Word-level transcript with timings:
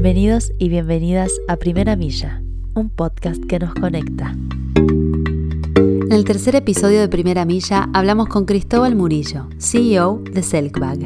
Bienvenidos 0.00 0.52
y 0.60 0.68
bienvenidas 0.68 1.32
a 1.48 1.56
Primera 1.56 1.96
Milla, 1.96 2.40
un 2.74 2.88
podcast 2.88 3.44
que 3.46 3.58
nos 3.58 3.74
conecta. 3.74 4.32
En 4.76 6.12
el 6.12 6.24
tercer 6.24 6.54
episodio 6.54 7.00
de 7.00 7.08
Primera 7.08 7.44
Milla 7.44 7.88
hablamos 7.92 8.28
con 8.28 8.44
Cristóbal 8.44 8.94
Murillo, 8.94 9.48
CEO 9.58 10.22
de 10.22 10.44
Selkbag. 10.44 10.98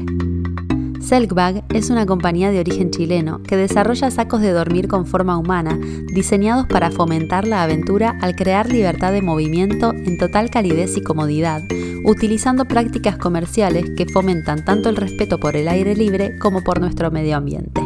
Selkbag 1.00 1.64
es 1.73 1.89
una 1.89 2.05
compañía 2.05 2.50
de 2.50 2.61
origen 2.61 2.91
chileno 2.91 3.43
que 3.43 3.57
desarrolla 3.57 4.11
sacos 4.11 4.43
de 4.43 4.50
dormir 4.50 4.89
con 4.89 5.06
forma 5.06 5.38
humana 5.38 5.80
diseñados 6.14 6.66
para 6.66 6.90
fomentar 6.90 7.46
la 7.46 7.62
aventura 7.62 8.18
al 8.20 8.36
crear 8.36 8.70
libertad 8.70 9.11
de 9.12 9.22
movimiento 9.22 9.95
en 9.95 10.18
total 10.18 10.50
calidez 10.50 10.98
y 10.98 11.02
comodidad, 11.02 11.62
utilizando 12.04 12.66
prácticas 12.66 13.16
comerciales 13.16 13.86
que 13.96 14.04
fomentan 14.04 14.66
tanto 14.66 14.90
el 14.90 14.96
respeto 14.96 15.40
por 15.40 15.56
el 15.56 15.68
aire 15.68 15.96
libre 15.96 16.38
como 16.38 16.62
por 16.62 16.79
nuestro 16.79 17.11
medio 17.11 17.39
ambiente. 17.39 17.81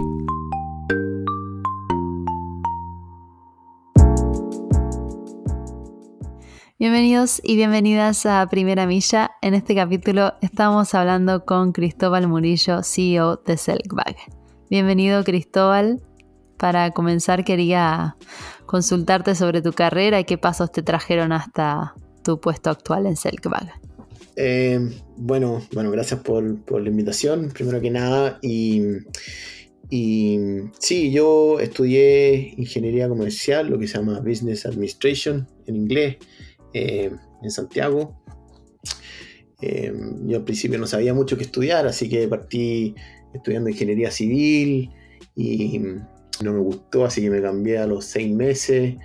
Bienvenidos 6.79 7.41
y 7.43 7.57
bienvenidas 7.57 8.27
a 8.27 8.47
Primera 8.51 8.87
Milla. 8.87 9.31
En 9.41 9.55
este 9.55 9.75
capítulo 9.75 10.35
estamos 10.43 10.93
hablando 10.93 11.47
con 11.47 11.73
Cristóbal 11.73 12.29
Murillo, 12.29 12.83
CEO 12.83 13.37
de 13.47 13.57
Selkbag. 13.57 14.15
Bienvenido 14.69 15.25
Cristóbal. 15.25 16.03
Para 16.59 16.91
comenzar 16.91 17.47
quería 17.47 18.19
consultarte 18.67 19.35
sobre 19.35 19.63
tu 19.63 19.73
carrera 19.73 20.21
y 20.21 20.25
qué 20.25 20.37
pasos 20.37 20.71
te 20.71 20.83
trajeron 20.83 21.33
hasta 21.33 21.95
tu 22.23 22.41
puesto 22.41 22.69
actual 22.69 23.07
en 23.07 23.17
Selkbag. 23.17 23.73
Eh, 24.37 24.79
bueno, 25.17 25.63
bueno, 25.73 25.91
gracias 25.91 26.21
por, 26.21 26.45
la 26.45 26.89
invitación, 26.91 27.53
primero 27.55 27.81
que 27.81 27.91
nada. 27.91 28.39
Y, 28.43 28.83
y 29.89 30.39
sí, 30.79 31.11
yo 31.11 31.59
estudié 31.59 32.53
ingeniería 32.59 33.09
comercial, 33.09 33.71
lo 33.71 33.79
que 33.79 33.89
se 33.89 33.97
llama 33.97 34.21
Business 34.21 34.67
Administration 34.67 35.49
en 35.67 35.77
inglés. 35.77 36.19
Eh, 36.79 37.11
en 37.43 37.51
Santiago. 37.51 38.23
Eh, 39.63 39.91
yo 40.27 40.37
al 40.37 40.45
principio 40.45 40.79
no 40.79 40.87
sabía 40.87 41.15
mucho 41.15 41.39
que 41.39 41.45
estudiar, 41.45 41.87
así 41.87 42.07
que 42.07 42.29
partí 42.29 42.95
estudiando 43.33 43.71
ingeniería 43.71 44.11
civil 44.11 44.91
y 45.35 45.81
no 46.43 46.53
me 46.53 46.61
gustó, 46.61 47.07
así 47.07 47.23
que 47.23 47.31
me 47.31 47.41
cambié 47.41 47.79
a 47.79 47.87
los 47.87 48.05
seis 48.05 48.31
meses. 48.31 48.97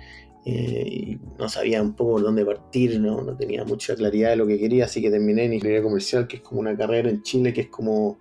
Eh, 0.44 0.84
y 0.86 1.18
no 1.38 1.48
sabía 1.48 1.80
un 1.80 1.94
poco 1.94 2.12
por 2.12 2.22
dónde 2.22 2.44
partir, 2.44 3.00
¿no? 3.00 3.22
no 3.22 3.34
tenía 3.36 3.64
mucha 3.64 3.94
claridad 3.94 4.30
de 4.30 4.36
lo 4.36 4.46
que 4.46 4.58
quería, 4.58 4.84
así 4.84 5.00
que 5.00 5.10
terminé 5.10 5.44
en 5.44 5.54
ingeniería 5.54 5.82
comercial, 5.82 6.26
que 6.26 6.36
es 6.36 6.42
como 6.42 6.60
una 6.60 6.76
carrera 6.76 7.08
en 7.08 7.22
Chile 7.22 7.54
que 7.54 7.62
es 7.62 7.68
como 7.68 8.18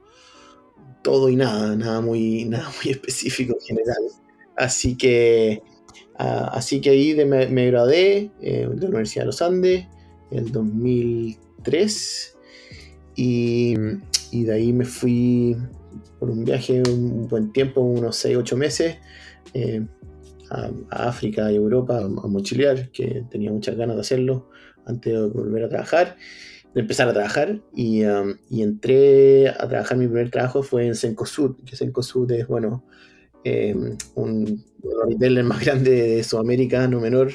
todo 1.01 1.27
y 1.29 1.35
nada, 1.35 1.75
nada 1.75 1.99
muy, 1.99 2.45
nada 2.49 2.71
muy 2.81 2.93
específico 2.93 3.57
en 3.59 3.65
general. 3.65 4.03
Así 4.55 4.95
que 4.95 5.61
Ah, 6.17 6.51
así 6.53 6.81
que 6.81 6.91
ahí 6.91 7.15
me, 7.25 7.67
gradué 7.67 8.31
eh, 8.41 8.67
de 8.69 8.81
la 8.81 8.89
Universidad 8.89 9.23
de 9.23 9.27
los 9.27 9.41
Andes 9.41 9.87
en 10.29 10.37
el 10.37 10.51
2003 10.51 12.37
y, 13.15 13.75
de 14.31 14.53
ahí 14.53 14.71
me 14.71 14.85
fui 14.85 15.57
por 16.19 16.29
un 16.29 16.45
viaje 16.45 16.83
un 16.87 17.27
buen 17.27 17.51
tiempo, 17.51 17.81
unos 17.81 18.23
6-8 18.23 18.55
meses, 18.55 18.97
eh, 19.53 19.85
a, 20.49 20.69
África 20.91 21.51
y 21.51 21.55
Europa 21.55 21.97
a, 21.97 22.07
mochilear, 22.07 22.91
que 22.91 23.25
tenía 23.29 23.51
muchas 23.51 23.75
ganas 23.75 23.95
de 23.95 24.01
hacerlo 24.01 24.49
antes 24.85 25.13
de 25.13 25.27
volver 25.27 25.63
a 25.63 25.69
trabajar, 25.69 26.17
de 26.73 26.81
empezar 26.81 27.09
a 27.09 27.13
trabajar 27.13 27.59
y, 27.75 28.03
um, 28.05 28.35
y 28.49 28.61
entré 28.61 29.49
a 29.49 29.67
trabajar, 29.67 29.97
mi 29.97 30.05
primer 30.05 30.29
trabajo 30.29 30.63
fue 30.63 30.85
en 30.85 30.95
Sencosud, 30.95 31.55
que 31.65 31.75
Sencosud 31.75 32.31
es, 32.31 32.47
bueno, 32.47 32.85
eh, 33.43 33.75
un 34.15 34.63
retailer 35.09 35.43
más 35.43 35.63
grande 35.63 35.91
de 35.91 36.23
Sudamérica, 36.23 36.87
no 36.87 36.99
menor, 36.99 37.31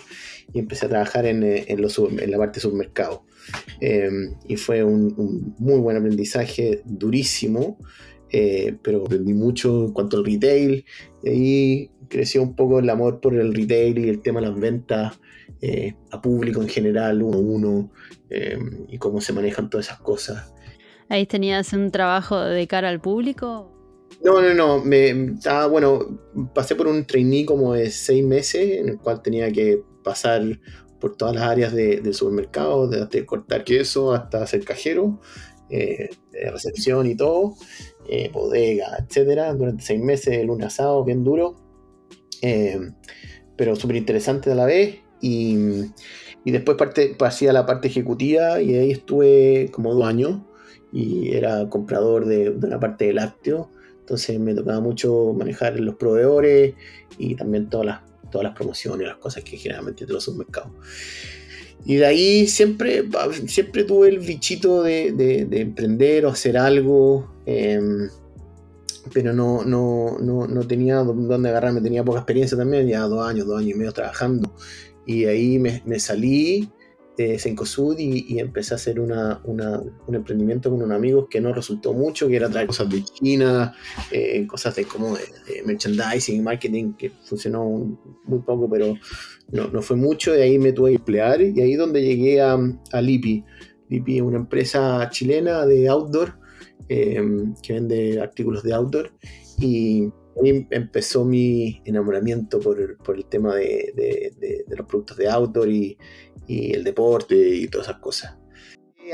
y 0.53 0.59
empecé 0.59 0.87
a 0.87 0.89
trabajar 0.89 1.27
en, 1.27 1.43
eh, 1.43 1.65
en, 1.69 1.79
en 1.79 2.31
la 2.31 2.39
parte 2.39 2.61
submercado. 2.61 3.25
Eh, 3.81 4.11
y 4.49 4.57
fue 4.57 4.83
un, 4.85 5.55
muy 5.59 5.81
buen 5.81 5.97
aprendizaje, 5.97 6.83
durísimo, 6.85 7.79
pero 8.83 9.07
aprendí 9.07 9.33
mucho 9.33 9.87
en 9.87 9.93
cuanto 9.93 10.19
al 10.19 10.25
retail, 10.25 10.85
y 11.25 11.89
creció 12.09 12.43
un 12.43 12.55
poco 12.55 12.81
el 12.81 12.91
amor 12.91 13.21
por 13.21 13.35
el 13.35 13.55
retail 13.55 13.99
y 13.99 14.09
el 14.09 14.21
tema 14.21 14.41
de 14.41 14.49
las 14.49 14.59
ventas 14.59 15.19
a 16.11 16.21
público 16.21 16.61
en 16.61 16.69
general, 16.69 17.23
uno 17.23 17.39
a 17.39 17.41
uno, 17.41 17.91
y 18.89 18.99
cómo 18.99 19.21
se 19.21 19.33
manejan 19.33 19.71
todas 19.71 19.87
esas 19.87 20.01
cosas. 20.01 20.53
¿Ahí 21.09 21.25
tenías 21.25 21.73
un 21.73 21.91
trabajo 21.91 22.39
de 22.41 22.67
cara 22.67 22.89
al 22.89 23.01
público? 23.01 23.76
No, 24.23 24.41
no, 24.41 24.55
no. 24.55 24.85
Me, 24.85 25.11
estaba, 25.35 25.67
bueno, 25.67 26.21
pasé 26.55 26.75
por 26.75 26.87
un 26.87 27.07
trainee 27.07 27.45
como 27.45 27.75
de 27.75 27.91
seis 27.91 28.25
meses, 28.25 28.79
en 28.79 28.89
el 28.89 28.99
cual 28.99 29.23
tenía 29.23 29.51
que 29.53 29.83
pasar 30.03 30.43
por 31.01 31.17
todas 31.17 31.35
las 31.35 31.45
áreas 31.45 31.75
del 31.75 32.15
supermercado, 32.15 32.89
desde 32.89 33.27
cortar 33.27 33.65
queso 33.65 34.13
hasta 34.13 34.43
hacer 34.43 34.65
cajero, 34.65 35.21
eh, 35.71 36.09
de 36.33 36.51
recepción 36.51 37.07
y 37.07 37.15
todo, 37.15 37.55
eh, 38.09 38.31
bodega, 38.33 38.97
etcétera, 38.99 39.53
durante 39.55 39.85
seis 39.85 40.01
meses, 40.01 40.39
el 40.39 40.47
lunes 40.47 40.69
asado, 40.69 41.05
bien 41.05 41.23
duro, 41.23 41.57
eh, 42.43 42.81
pero 43.57 43.77
súper 43.77 43.97
interesante 43.97 44.51
a 44.51 44.55
la 44.55 44.67
vez. 44.67 44.97
Y, 45.21 45.57
y 46.45 46.51
después 46.51 46.77
parte, 46.77 47.15
pasé 47.19 47.49
a 47.49 47.53
la 47.53 47.67
parte 47.67 47.89
ejecutiva 47.89 48.61
y 48.61 48.75
ahí 48.75 48.91
estuve 48.91 49.71
como 49.73 49.95
dos 49.95 50.05
años 50.05 50.41
y 50.93 51.33
era 51.33 51.69
comprador 51.69 52.27
de, 52.27 52.51
de 52.51 52.67
una 52.67 52.79
parte 52.79 53.07
de 53.07 53.15
lácteos 53.15 53.69
entonces 54.07 54.39
me 54.39 54.55
tocaba 54.55 54.79
mucho 54.79 55.35
manejar 55.37 55.81
los 55.81 55.97
proveedores 55.97 56.75
y 57.19 57.35
también 57.35 57.69
todas 57.69 57.87
las, 57.87 58.01
todas 58.31 58.45
las 58.45 58.55
promociones, 58.55 59.05
las 59.05 59.17
cosas 59.17 59.43
que 59.43 59.57
generalmente 59.57 60.07
te 60.07 60.13
los 60.13 60.23
submercados. 60.23 60.71
Y 61.85 61.97
de 61.97 62.07
ahí 62.07 62.47
siempre, 62.47 63.03
siempre 63.49 63.83
tuve 63.83 64.11
el 64.11 64.21
bichito 64.21 64.85
de, 64.85 65.11
de, 65.11 65.61
emprender 65.61 66.25
o 66.25 66.29
hacer 66.29 66.57
algo, 66.57 67.35
em, 67.47 68.09
pero 69.13 69.33
no, 69.33 69.65
no, 69.65 70.19
no, 70.21 70.47
no, 70.47 70.67
tenía 70.69 70.99
dónde 70.99 71.49
agarrarme, 71.49 71.81
tenía 71.81 72.05
poca 72.05 72.21
experiencia 72.21 72.57
también, 72.57 72.87
ya 72.87 73.01
dos 73.01 73.29
años, 73.29 73.49
dos 73.49 73.59
años 73.59 73.73
y 73.73 73.79
medio 73.79 73.91
trabajando. 73.91 74.55
Y 75.05 75.25
ahí 75.25 75.59
me, 75.59 75.83
me 75.85 75.99
salí 75.99 76.69
de 77.17 77.39
Sencosud 77.39 77.99
y, 77.99 78.39
empecé 78.39 78.75
a 78.75 78.77
hacer 78.77 79.01
una, 79.01 79.41
un 79.45 80.15
emprendimiento 80.15 80.71
con 80.71 80.83
unos 80.83 80.97
amigos 80.97 81.27
que 81.31 81.41
no 81.41 81.53
resultó 81.53 81.93
mucho, 81.93 82.29
que 82.29 82.37
era 82.37 82.51
traer 82.51 82.67
cosas 82.67 82.91
de 82.91 83.03
China, 83.03 83.75
eh, 84.11 84.47
cosas 84.47 84.77
de 84.77 84.85
como 84.85 85.17
de, 85.17 85.63
merchandising, 85.65 86.43
marketing, 86.43 86.93
que 86.95 87.11
funcionó 87.25 87.99
muy 88.25 88.41
poco, 88.41 88.69
pero 88.69 88.95
no, 89.51 89.69
no, 89.69 89.83
fue 89.83 89.97
mucho, 89.97 90.37
y 90.37 90.41
ahí 90.41 90.59
me 90.59 90.73
tuve 90.73 90.91
que 90.91 90.97
emplear, 90.97 91.41
y 91.41 91.61
ahí 91.61 91.75
donde 91.75 92.03
llegué 92.03 92.41
a, 92.41 92.59
a 92.93 93.01
Lipi. 93.01 93.45
Lipi 93.89 94.17
es 94.17 94.23
una 94.23 94.39
empresa 94.39 95.09
chilena 95.11 95.65
de 95.65 95.89
outdoor, 95.89 96.39
eh, 96.89 97.23
que 97.63 97.73
vende 97.73 98.21
artículos 98.21 98.63
de 98.63 98.75
outdoor, 98.75 99.13
y 99.59 100.09
ahí 100.43 100.67
empezó 100.71 101.25
mi 101.25 101.81
enamoramiento 101.85 102.61
por, 102.61 102.81
el 102.81 103.25
tema 103.27 103.55
de, 103.55 103.93
de, 103.97 104.77
los 104.77 104.87
productos 104.87 105.17
de 105.17 105.29
outdoor 105.29 105.69
y, 105.69 105.97
y 106.47 106.73
el 106.75 106.85
deporte 106.85 107.37
y 107.37 107.69
todas 107.69 107.89
esas 107.89 108.01
cosas. 108.01 108.37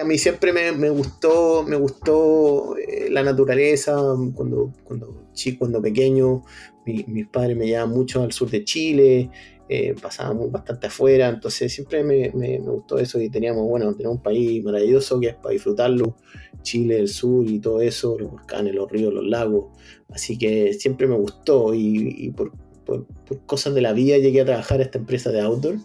A 0.00 0.04
mí 0.04 0.16
siempre 0.16 0.52
me, 0.52 0.88
gustó, 0.88 1.64
me 1.64 1.76
gustó 1.76 2.76
eh, 2.78 3.08
la 3.10 3.22
naturaleza. 3.22 3.94
Cuando, 4.34 4.72
cuando 4.84 5.28
chico, 5.34 5.60
cuando 5.60 5.82
pequeño, 5.82 6.42
mis 6.86 7.28
padres 7.28 7.56
me 7.56 7.66
llevaban 7.66 7.90
mucho 7.90 8.22
al 8.22 8.32
sur 8.32 8.48
de 8.50 8.64
Chile, 8.64 9.30
eh, 9.74 9.94
pasábamos 10.00 10.50
bastante 10.50 10.88
afuera, 10.88 11.28
entonces 11.28 11.72
siempre 11.72 12.02
me, 12.02 12.30
me, 12.34 12.58
gustó 12.58 12.98
eso 12.98 13.20
y 13.20 13.30
teníamos, 13.30 13.66
bueno, 13.68 13.94
tenemos 13.94 14.16
un 14.18 14.22
país 14.22 14.62
maravilloso 14.62 15.18
que 15.20 15.28
es 15.28 15.34
para 15.34 15.52
disfrutarlo, 15.52 16.16
Chile, 16.62 16.98
el 16.98 17.08
sur 17.08 17.48
y 17.48 17.58
todo 17.58 17.80
eso, 17.80 18.18
los 18.18 18.30
volcanes, 18.30 18.74
los 18.74 18.90
ríos, 18.90 19.12
los 19.12 19.24
lagos, 19.24 19.66
así 20.10 20.36
que 20.36 20.74
siempre 20.74 21.06
me 21.06 21.16
gustó 21.16 21.74
y, 21.74 22.30
por, 22.36 22.52
por, 22.84 23.06
por, 23.06 23.46
cosas 23.46 23.74
de 23.74 23.80
la 23.80 23.92
vida 23.92 24.18
llegué 24.18 24.42
a 24.42 24.44
trabajar 24.44 24.80
a 24.80 24.82
esta 24.82 24.98
empresa 24.98 25.30
de 25.30 25.40
outdoor 25.40 25.76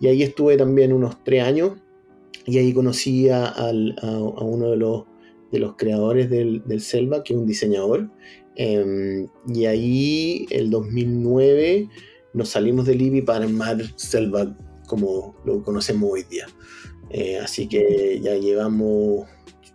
y 0.00 0.08
ahí 0.08 0.22
estuve 0.22 0.56
también 0.56 0.92
unos 0.92 1.22
tres 1.22 1.44
años 1.44 1.74
y 2.46 2.58
ahí 2.58 2.72
conocí 2.72 3.28
a, 3.28 3.54
uno 4.40 4.70
de 4.70 4.76
los, 4.76 5.04
de 5.52 5.58
los 5.58 5.76
creadores 5.76 6.28
del, 6.28 6.80
Selva, 6.80 7.22
que 7.22 7.34
es 7.34 7.38
un 7.38 7.46
diseñador. 7.46 8.10
Em, 8.56 9.28
y 9.54 9.64
ahí, 9.66 10.46
el 10.50 10.70
2009, 10.70 11.88
nos 12.34 12.50
salimos 12.50 12.86
del 12.86 13.02
IBI 13.02 13.22
para 13.22 13.44
armar 13.44 13.78
Selva 13.96 14.54
como 14.86 15.34
lo 15.44 15.62
conocemos 15.62 16.10
hoy 16.12 16.22
día. 16.24 16.46
Eh, 17.10 17.38
así 17.38 17.68
que 17.68 18.20
ya 18.22 18.34
llevamos 18.36 19.26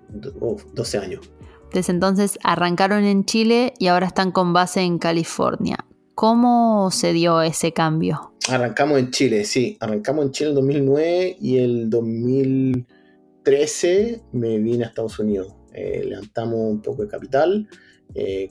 12 0.09 0.97
años. 0.97 1.29
Desde 1.73 1.93
entonces 1.93 2.39
arrancaron 2.43 3.03
en 3.03 3.25
Chile 3.25 3.73
y 3.77 3.87
ahora 3.87 4.07
están 4.07 4.31
con 4.31 4.53
base 4.53 4.79
en 4.81 4.97
California. 4.97 5.85
¿Cómo 6.15 6.89
se 6.91 7.11
dio 7.13 7.41
ese 7.41 7.73
cambio? 7.73 8.31
Arrancamos 8.49 8.97
en 8.99 9.11
Chile, 9.11 9.43
sí. 9.43 9.75
Arrancamos 9.79 10.25
en 10.25 10.31
Chile 10.31 10.49
en 10.49 10.55
2009 10.55 11.37
y 11.39 11.57
el 11.57 11.87
2013 11.89 14.23
me 14.31 14.57
vine 14.57 14.85
a 14.85 14.87
Estados 14.87 15.19
Unidos. 15.19 15.53
levantamos 15.73 16.59
un 16.59 16.81
poco 16.81 17.03
de 17.03 17.07
capital 17.07 17.69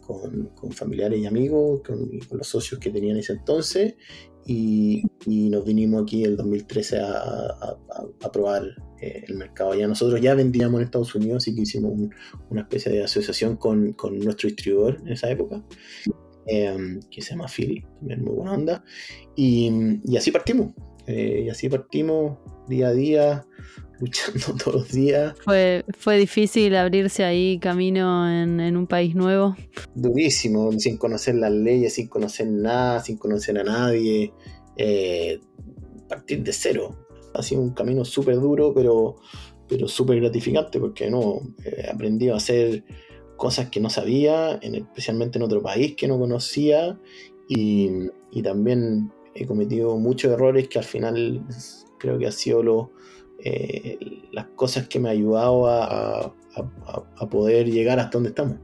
con, 0.07 0.73
familiares 0.73 1.21
y 1.21 1.27
amigos, 1.27 1.83
con, 1.85 2.09
con, 2.29 2.39
los 2.39 2.47
socios 2.47 2.81
que 2.81 2.91
tenían 2.91 3.17
ese 3.17 3.33
entonces, 3.33 3.95
y, 4.47 5.03
nos 5.27 5.65
vinimos 5.65 6.03
aquí 6.03 6.23
el 6.23 6.37
2013 6.37 7.01
a, 7.01 7.77
probar 8.33 8.63
eh, 9.01 9.25
el 9.27 9.37
mercado. 9.37 9.75
Ya 9.75 9.89
nosotros 9.89 10.21
ya 10.21 10.35
vendíamos 10.35 10.81
en 10.81 10.85
Estados 10.85 11.15
Unidos, 11.15 11.39
así 11.39 11.55
que 11.55 11.63
hicimos 11.63 11.95
una 12.51 12.61
especie 12.63 12.93
de 12.93 13.03
asociación 13.03 13.57
con, 13.57 13.93
con, 13.95 14.19
nuestro 14.19 14.49
distribuidor 14.49 14.99
en 15.01 15.09
esa 15.09 15.31
época, 15.31 15.65
em, 16.47 17.01
que 17.11 17.23
se 17.23 17.31
llama 17.31 17.49
Phil, 17.49 17.85
también 17.99 18.23
muy 18.23 18.35
buena 18.35 18.53
onda. 18.53 18.85
Y, 19.35 19.71
y 20.05 20.17
así 20.17 20.31
partimos. 20.31 20.73
Eh, 21.07 21.45
y 21.47 21.49
así 21.49 21.69
partimos 21.69 22.39
día 22.69 22.89
a 22.89 22.93
día, 22.93 23.47
luchando 24.01 24.55
todos 24.65 24.75
los 24.75 24.93
días. 24.93 25.35
¿Fue, 25.45 25.85
fue 25.99 26.19
difícil 26.19 26.75
abrirse 26.77 27.25
ahí 27.25 27.59
camino 27.59 28.31
en, 28.31 28.61
en, 28.61 28.77
un 28.77 28.87
país 28.87 29.15
nuevo? 29.15 29.57
Durísimo, 29.95 30.73
sin 30.73 30.97
conocer 30.97 31.35
las 31.37 31.53
leyes, 31.53 31.95
sin 31.95 32.09
conocer 32.09 32.47
nada, 32.49 33.01
sin 33.01 33.17
conocer 33.17 33.59
a 33.59 33.65
nadie. 33.65 34.33
Eh, 34.77 35.41
partir 36.09 36.43
de 36.43 36.53
cero. 36.53 36.97
Ha 37.35 37.43
sido 37.43 37.61
un 37.61 37.71
camino 37.71 38.05
súper 38.05 38.37
duro, 38.37 38.73
pero, 38.75 39.17
pero 39.69 39.89
súper 39.89 40.21
gratificante 40.21 40.81
porque 40.81 41.11
no, 41.11 41.41
he 41.65 41.89
aprendido 41.89 42.35
a 42.35 42.39
hacer 42.39 42.85
cosas 43.37 43.69
que 43.69 43.81
no 43.81 43.91
sabía, 43.91 44.59
en, 44.63 44.77
especialmente 44.77 45.39
en 45.39 45.45
otro 45.45 45.63
país 45.63 45.95
que 45.97 46.09
no 46.09 46.19
conocía 46.19 46.99
y, 47.49 47.91
y 48.31 48.43
también 48.43 49.13
he 49.35 49.47
cometido 49.47 49.99
muchos 49.99 50.33
errores 50.33 50.69
que 50.69 50.79
al 50.79 50.85
final 50.85 51.45
creo 51.99 52.19
que 52.19 52.27
ha 52.27 52.33
sido 52.33 52.63
lo, 52.63 52.93
eh, 53.39 53.99
las 54.33 54.47
cosas 54.57 54.89
que 54.89 54.99
me 54.99 55.09
ha 55.09 55.13
ayudado 55.13 55.67
a, 55.69 56.33
poder 57.31 57.71
llegar 57.71 57.99
hasta 57.99 58.13
donde 58.13 58.31
estamos. 58.31 58.57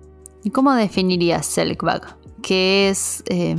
¿Y 0.45 0.51
cómo 0.51 0.75
definirías 0.75 1.45
Selkbag? 1.47 2.17
¿Qué 2.43 2.89
es? 2.89 3.23
Eh, 3.29 3.55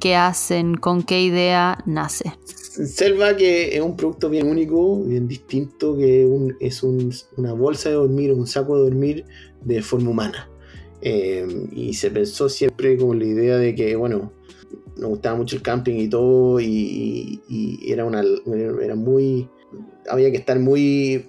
¿Qué 0.00 0.16
hacen? 0.16 0.76
¿Con 0.76 1.02
qué 1.02 1.22
idea 1.22 1.78
nace? 1.84 2.32
Selkbag 2.46 3.40
es 3.40 3.80
un 3.80 3.96
producto 3.96 4.30
bien 4.30 4.48
único, 4.48 5.02
bien 5.04 5.28
distinto, 5.28 5.96
que 5.96 6.28
es 6.60 6.82
una 6.82 7.52
bolsa 7.52 7.90
de 7.90 7.94
dormir, 7.96 8.32
un 8.32 8.46
saco 8.46 8.76
de 8.76 8.82
dormir 8.84 9.24
de 9.62 9.82
forma 9.82 10.10
humana. 10.10 10.50
Eh, 11.00 11.46
y 11.72 11.92
se 11.94 12.10
pensó 12.10 12.48
siempre 12.48 12.96
con 12.96 13.18
la 13.18 13.26
idea 13.26 13.58
de 13.58 13.74
que, 13.74 13.94
bueno, 13.94 14.32
nos 14.96 15.10
gustaba 15.10 15.36
mucho 15.36 15.56
el 15.56 15.62
camping 15.62 15.94
y 15.94 16.08
todo, 16.08 16.60
y, 16.60 17.40
era, 17.86 18.04
una, 18.04 18.22
era 18.82 18.94
muy. 18.94 19.48
Había 20.08 20.30
que 20.30 20.36
estar 20.38 20.58
muy. 20.58 21.26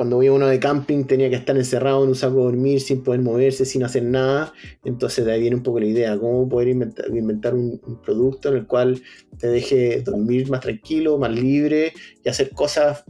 Cuando 0.00 0.22
iba 0.22 0.34
uno 0.34 0.46
de 0.46 0.58
camping 0.58 1.04
tenía 1.04 1.28
que 1.28 1.36
estar 1.36 1.54
encerrado 1.54 2.04
en 2.04 2.08
un 2.08 2.14
saco 2.14 2.36
de 2.36 2.44
dormir 2.44 2.80
sin 2.80 3.02
poder 3.02 3.20
moverse, 3.20 3.66
sin 3.66 3.84
hacer 3.84 4.02
nada. 4.02 4.54
Entonces 4.82 5.26
de 5.26 5.32
ahí 5.32 5.42
viene 5.42 5.56
un 5.56 5.62
poco 5.62 5.78
la 5.78 5.84
idea, 5.84 6.18
cómo 6.18 6.48
poder 6.48 6.68
inventar, 6.68 7.54
un, 7.54 7.78
producto 8.02 8.48
en 8.48 8.56
el 8.56 8.66
cual 8.66 9.02
te 9.36 9.48
deje 9.48 10.00
dormir 10.00 10.48
más 10.48 10.60
tranquilo, 10.60 11.18
más 11.18 11.30
libre 11.30 11.92
y 12.24 12.30
hacer 12.30 12.48
cosas 12.52 13.04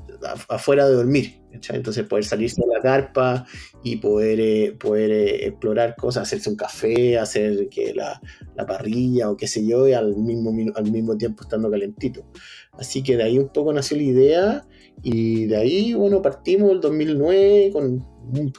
afuera 0.48 0.88
de 0.88 0.94
dormir. 0.96 1.40
Entonces 1.52 2.04
poder 2.08 2.24
salirse 2.24 2.60
de 2.60 2.74
la 2.74 2.82
carpa 2.82 3.46
y 3.84 3.98
poder, 3.98 4.40
eh, 4.40 4.76
poder 4.76 5.12
eh, 5.12 5.46
explorar 5.46 5.94
cosas, 5.94 6.24
hacerse 6.24 6.50
un 6.50 6.56
café, 6.56 7.16
hacer 7.18 7.68
que 7.68 7.94
la, 7.94 8.20
la, 8.56 8.66
parrilla 8.66 9.30
o 9.30 9.36
qué 9.36 9.46
sé 9.46 9.64
yo, 9.64 9.86
y 9.86 9.92
al 9.92 10.16
mismo, 10.16 10.52
al 10.74 10.90
mismo 10.90 11.16
tiempo 11.16 11.44
estando 11.44 11.70
calentito. 11.70 12.26
Así 12.72 13.04
que 13.04 13.16
de 13.16 13.22
ahí 13.22 13.38
un 13.38 13.50
poco 13.50 13.72
nació 13.72 13.96
la 13.96 14.02
idea 14.02 14.66
y 15.02 15.46
de 15.46 15.56
ahí, 15.56 15.94
bueno, 15.94 16.22
partimos 16.22 16.72
el 16.72 16.80
2009 16.80 17.70
con 17.72 18.06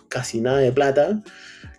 casi 0.08 0.42
nada 0.42 0.60
de 0.60 0.72
plata, 0.72 1.22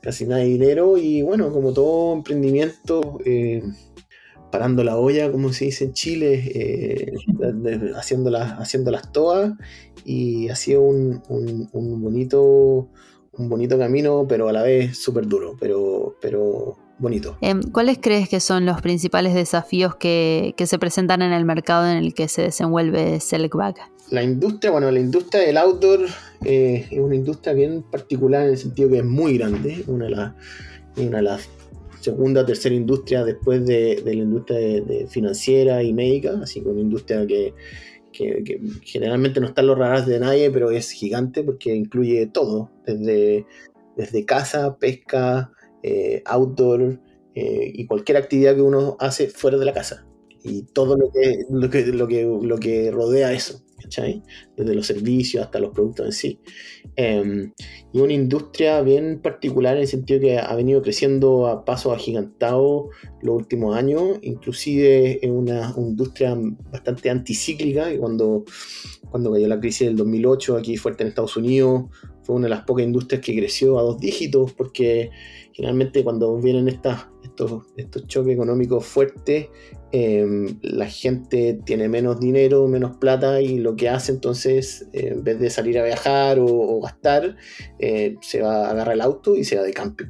casi 0.01 0.27
nada 0.27 0.43
de 0.43 0.49
dinero 0.49 0.97
y 0.97 1.23
bueno, 1.23 1.53
como 1.53 1.73
todo 1.73 2.15
emprendimiento... 2.15 3.19
Eh, 3.25 3.63
parando 4.53 4.85
la 4.85 4.99
olla, 4.99 5.33
como 5.33 5.51
se 5.53 5.65
dice 5.65 5.87
en 5.87 5.95
Chile, 5.95 6.53
eh, 6.55 7.13
haciéndolas, 7.97 8.53
haciéndolas 8.61 9.11
todas, 9.11 9.55
y 10.05 10.51
ha 10.51 10.57
sido 10.57 10.83
un, 10.83 11.23
bonito 11.73 12.89
un 13.33 13.49
bonito 13.49 13.79
camino, 13.79 14.27
pero 14.29 14.49
a 14.49 14.53
la 14.53 14.63
vez 14.63 14.99
súper 14.99 15.27
duro, 15.27 15.57
pero, 15.59 16.17
pero 16.21 16.77
bonito. 16.99 17.39
Em, 17.41 17.63
¿Cuáles 17.63 17.99
crees 17.99 18.29
que 18.29 18.41
son 18.41 18.67
los 18.67 18.83
principales 18.83 19.35
desafíos 19.35 19.97
que, 19.97 20.55
se 20.59 20.79
presentan 20.79 21.23
en 21.23 21.33
el 21.33 21.45
mercado 21.45 21.91
en 21.91 21.97
el 21.97 22.15
que 22.15 22.29
se 22.29 22.43
desenvuelve 22.43 23.21
Selectback? 23.21 23.91
La 24.13 24.23
industria, 24.23 24.71
bueno, 24.71 24.91
la 24.91 25.01
industria 25.01 25.41
del 25.41 25.57
outdoor 25.57 26.01
eh, 26.45 26.87
es 26.91 26.99
una 26.99 27.15
industria 27.15 27.55
bien 27.55 27.83
particular 27.83 28.43
en 28.43 28.51
el 28.51 28.59
sentido 28.59 28.91
que 28.91 28.99
es 28.99 29.05
muy 29.05 29.39
grande, 29.39 29.85
una 29.87 30.05
de 30.05 30.11
las, 30.11 30.35
de 30.97 32.03
segunda 32.03 32.43
o 32.43 32.45
tercera 32.45 32.75
industria 32.75 33.25
después 33.25 33.65
de, 33.65 34.03
la 34.05 34.13
industria 34.13 35.09
financiera 35.09 35.83
y 35.83 35.95
médica, 35.95 36.39
así 36.43 36.61
que 36.61 36.69
una 36.69 36.83
industria 36.83 37.27
que, 37.27 37.55
generalmente 38.83 39.41
no 39.41 39.47
está 39.47 39.63
en 39.63 39.69
los 39.69 39.79
radares 39.79 40.05
de 40.05 40.21
nadie, 40.21 40.51
pero 40.51 40.71
es 40.71 40.91
gigante 40.91 41.43
porque 41.43 41.75
incluye 41.75 42.27
todo, 42.27 42.71
desde, 42.85 43.47
desde 43.97 44.27
casa, 44.27 44.77
pesca, 44.77 45.53
eh, 45.83 46.23
outdoor 46.27 47.01
eh, 47.35 47.73
y 47.73 47.87
cualquier 47.87 48.19
actividad 48.19 48.57
que 48.57 48.61
uno 48.61 48.99
hace 49.01 49.29
fuera 49.29 49.57
de 49.57 49.65
la 49.65 49.73
casa 49.73 50.07
y 50.45 50.65
todo 50.65 50.97
lo 50.97 51.11
que, 51.11 51.45
lo 51.51 51.71
que, 51.71 51.87
lo 51.87 52.07
que, 52.07 52.25
lo 52.25 52.59
que 52.59 52.91
rodea 52.91 53.33
eso. 53.33 53.63
Desde 54.57 54.75
los 54.75 54.87
servicios 54.87 55.45
hasta 55.45 55.59
los 55.59 55.71
productos 55.71 56.07
en 56.07 56.13
sí. 56.13 56.41
Em, 56.97 57.53
y 57.93 58.01
una 58.01 58.13
industria 58.13 58.81
bien 58.83 59.21
particular 59.21 59.77
en 59.77 59.83
el 59.83 59.89
sentido 59.89 60.21
que 60.21 60.39
ha 60.39 60.55
venido 60.55 60.83
creciendo 60.83 61.47
a 61.47 61.65
pasos 61.65 61.95
agigantados 61.95 62.87
los 63.23 63.37
últimos 63.37 63.77
años, 63.77 64.19
inclusive 64.23 65.25
es 65.25 65.31
una 65.31 65.73
industria 65.77 66.37
bastante 66.71 67.11
anticíclica, 67.11 67.93
y 67.93 67.99
cuando, 67.99 68.45
cuando 69.11 69.33
cayó 69.33 69.49
la 69.49 69.61
crisis 69.61 69.87
del 69.89 69.97
2008 69.97 70.57
aquí 70.57 70.77
fuerte 70.77 71.03
en 71.03 71.09
Estados 71.09 71.37
Unidos, 71.37 71.85
fue 72.23 72.37
una 72.37 72.45
de 72.47 72.51
las 72.51 72.65
pocas 72.65 72.85
industrias 72.85 73.21
que 73.21 73.37
creció 73.37 73.79
a 73.79 73.83
dos 73.83 73.99
dígitos, 73.99 74.53
porque 74.53 75.11
generalmente 75.53 76.03
cuando 76.05 76.37
vienen 76.39 76.69
estas, 76.69 77.07
estos, 77.23 77.65
estos 77.77 78.07
choques 78.07 78.35
económicos 78.35 78.85
fuertes, 78.87 79.49
Em, 79.95 80.59
la 80.63 80.87
gente 80.87 81.61
tiene 81.67 81.87
menos 81.87 82.19
dinero, 82.19 82.67
menos 82.67 82.97
plata 82.97 83.43
y 83.43 83.59
lo 83.59 83.77
que 83.77 83.91
hace 83.91 84.11
entonces, 84.13 84.89
eh, 84.95 85.09
en 85.09 85.23
vez 85.23 85.39
de 85.39 85.51
salir 85.51 85.79
a 85.79 85.85
viajar 85.85 86.39
o, 86.41 86.81
gastar, 86.81 87.37
eh, 87.79 88.17
se 88.23 88.41
va 88.41 88.69
a 88.69 88.71
agarrar 88.71 88.95
el 88.95 89.03
auto 89.03 89.37
y 89.37 89.45
se 89.45 89.57
va 89.57 89.63
de 89.65 89.75
camping. 89.75 90.07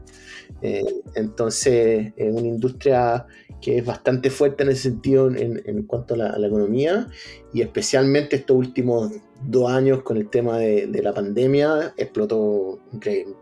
Eh, 0.63 0.85
entonces, 1.17 2.13
es 2.17 2.33
una 2.33 2.47
industria 2.47 3.27
que 3.63 3.79
es 3.79 3.87
bastante 3.87 4.29
fuerte 4.29 4.65
en 4.65 4.71
ese 4.71 4.91
sentido 4.91 5.31
en, 5.35 5.85
cuanto 5.85 6.15
a 6.15 6.17
la, 6.17 6.47
economía 6.47 7.07
y 7.55 7.63
especialmente 7.63 8.37
estos 8.37 8.57
últimos 8.57 9.13
dos 9.45 9.71
años 9.71 10.03
con 10.03 10.17
el 10.17 10.29
tema 10.29 10.59
de, 10.59 11.01
la 11.03 11.15
pandemia 11.15 11.95
explotó 11.97 12.81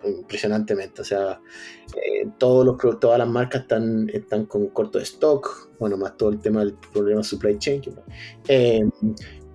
impresionantemente. 0.04 1.00
O 1.00 1.04
sea, 1.04 1.40
eh, 1.96 2.28
todos 2.38 2.66
los, 2.66 3.00
todas 3.00 3.18
las 3.18 3.28
marcas 3.28 3.62
están, 3.62 4.10
están 4.10 4.44
con 4.44 4.68
corto 4.68 4.98
de 4.98 5.04
stock, 5.04 5.70
bueno, 5.78 5.96
más 5.96 6.16
todo 6.16 6.28
el 6.28 6.38
tema 6.38 6.60
del 6.60 6.74
problema 6.92 7.22
supply 7.22 7.58
chain. 7.58 7.82
Eh, 8.46 8.82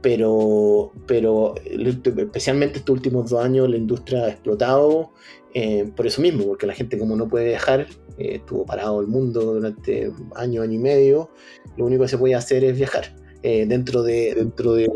pero, 0.05 0.91
pero 1.07 1.55
especialmente 1.65 2.77
estos 2.77 2.93
últimos 2.93 3.31
dos 3.31 3.43
años 3.43 3.67
la 3.67 3.75
industria 3.75 4.25
ha 4.25 4.29
explotado 4.29 5.09
eh, 5.55 5.91
por 5.95 6.05
eso 6.05 6.21
mismo, 6.21 6.45
porque 6.45 6.67
la 6.67 6.75
gente 6.75 6.99
como 6.99 7.15
no 7.15 7.27
puede 7.27 7.47
viajar, 7.47 7.87
eh, 8.19 8.35
estuvo 8.35 8.67
parado 8.67 9.01
el 9.01 9.07
mundo 9.07 9.41
durante 9.41 10.11
año, 10.35 10.61
año 10.61 10.73
y 10.73 10.77
medio, 10.77 11.31
lo 11.75 11.87
único 11.87 12.03
que 12.03 12.09
se 12.09 12.19
puede 12.19 12.35
hacer 12.35 12.63
es 12.63 12.77
viajar 12.77 13.15
eh, 13.41 13.65
dentro 13.65 14.03
de 14.03 14.35
dentro 14.35 14.73
de 14.73 14.87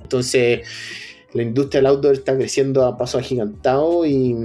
Entonces, 0.00 0.60
la 1.32 1.42
industria 1.42 1.80
del 1.80 1.86
outdoor 1.86 2.14
está 2.14 2.36
creciendo 2.36 2.84
a 2.84 2.96
paso 2.96 3.18
agigantado 3.18 4.06
y, 4.06 4.36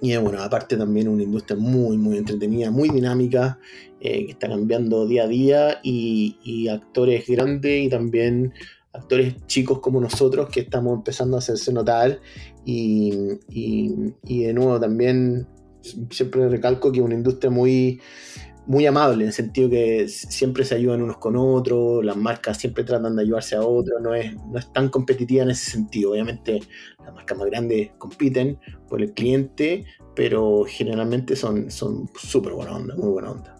y 0.00 0.16
bueno, 0.16 0.42
aparte 0.42 0.76
también 0.76 1.08
una 1.08 1.22
industria 1.22 1.58
muy, 1.58 1.96
muy 1.96 2.18
entretenida, 2.18 2.70
muy 2.70 2.90
dinámica, 2.90 3.58
que 4.00 4.26
está 4.28 4.48
cambiando 4.48 5.06
día 5.06 5.24
a 5.24 5.26
día 5.26 5.80
y, 5.82 6.38
y 6.44 6.68
actores 6.68 7.26
grandes 7.26 7.86
y 7.86 7.88
también 7.88 8.52
actores 8.96 9.34
chicos 9.46 9.80
como 9.80 10.00
nosotros 10.00 10.48
que 10.50 10.60
estamos 10.60 10.94
empezando 10.94 11.36
a 11.36 11.38
hacerse 11.38 11.72
notar. 11.72 12.20
Y, 12.64 13.10
de 13.50 14.52
nuevo 14.52 14.80
también 14.80 15.46
siempre 16.10 16.48
recalco 16.48 16.90
que 16.90 16.98
es 16.98 17.04
una 17.04 17.14
industria 17.14 17.50
muy, 17.50 18.00
muy 18.66 18.86
amable, 18.86 19.24
en 19.24 19.28
el 19.28 19.32
sentido 19.32 19.70
que 19.70 20.08
siempre 20.08 20.64
se 20.64 20.74
ayudan 20.74 21.02
unos 21.02 21.18
con 21.18 21.36
otros, 21.36 22.04
las 22.04 22.16
marcas 22.16 22.58
siempre 22.58 22.84
tratan 22.84 23.16
de 23.16 23.22
ayudarse 23.22 23.56
a 23.56 23.62
otros, 23.62 24.00
no 24.02 24.14
es, 24.14 24.34
no 24.34 24.58
es 24.58 24.72
tan 24.72 24.88
competitiva 24.88 25.44
en 25.44 25.50
ese 25.50 25.70
sentido. 25.70 26.12
Obviamente 26.12 26.60
las 27.04 27.14
marcas 27.14 27.38
más 27.38 27.46
grandes 27.48 27.90
compiten 27.98 28.58
por 28.88 29.02
el 29.02 29.12
cliente, 29.12 29.84
pero 30.14 30.64
generalmente 30.66 31.36
son 31.36 31.70
súper 31.70 32.52
buena 32.52 32.76
onda, 32.76 32.94
muy 32.96 33.10
buena 33.10 33.30
onda. 33.30 33.56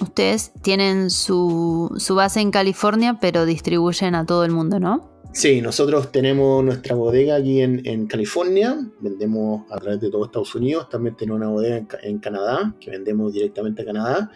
Ustedes 0.00 0.52
tienen 0.62 1.10
su, 1.10 1.96
base 2.14 2.40
en 2.40 2.50
California, 2.50 3.18
pero 3.20 3.46
distribuyen 3.46 4.14
a 4.14 4.26
todo 4.26 4.44
el 4.44 4.50
mundo, 4.50 4.80
¿no? 4.80 5.13
Sí, 5.34 5.60
nosotros 5.60 6.12
tenemos 6.12 6.62
nuestra 6.64 6.94
bodega 6.94 7.34
aquí 7.34 7.60
en, 7.60 8.06
California, 8.06 8.78
vendemos 9.00 9.64
a 9.68 9.80
través 9.80 10.00
de 10.00 10.08
todo 10.08 10.26
Estados 10.26 10.54
Unidos, 10.54 10.88
también 10.88 11.16
tenemos 11.16 11.40
una 11.40 11.50
bodega 11.50 11.88
en, 12.04 12.20
Canadá, 12.20 12.72
que 12.80 12.92
vendemos 12.92 13.32
directamente 13.32 13.82
a 13.82 13.84
Canadá, 13.84 14.30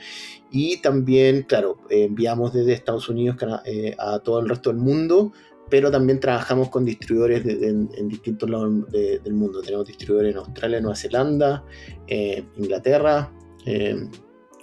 y 0.50 0.83
también, 0.83 1.43
claro, 1.43 1.78
enviamos 1.88 2.52
desde 2.52 2.73
Estados 2.73 3.09
Unidos 3.09 3.37
eh, 3.64 3.95
a 3.97 4.19
todo 4.19 4.40
el 4.40 4.49
resto 4.49 4.71
del 4.71 4.81
mundo, 4.81 5.33
pero 5.71 5.88
también 5.88 6.19
trabajamos 6.19 6.69
con 6.69 6.85
distribuidores 6.85 7.47
en, 7.47 8.09
distintos 8.09 8.50
lados 8.50 8.90
del 8.90 9.35
mundo. 9.35 9.62
Tenemos 9.62 9.87
distribuidores 9.87 10.33
en 10.33 10.38
Australia, 10.38 10.81
Nueva 10.81 10.97
Zelanda, 10.97 11.64
eh, 12.09 12.45
Inglaterra, 12.57 13.33
eh, 13.67 14.05